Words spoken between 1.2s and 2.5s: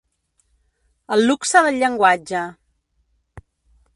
luxe del llenguatge.